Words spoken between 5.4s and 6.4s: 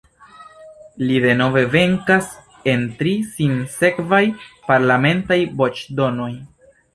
voĉdonoj.